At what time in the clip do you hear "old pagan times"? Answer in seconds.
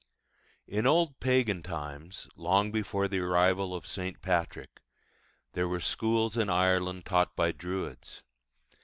0.87-2.27